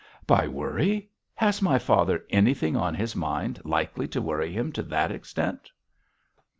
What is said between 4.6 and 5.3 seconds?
to that